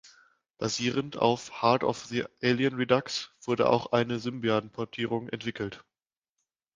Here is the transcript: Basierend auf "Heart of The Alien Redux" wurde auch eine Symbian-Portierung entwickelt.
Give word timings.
Basierend 0.57 1.17
auf 1.17 1.61
"Heart 1.61 1.83
of 1.83 2.05
The 2.05 2.23
Alien 2.41 2.73
Redux" 2.73 3.29
wurde 3.45 3.69
auch 3.69 3.91
eine 3.91 4.17
Symbian-Portierung 4.17 5.29
entwickelt. 5.29 5.83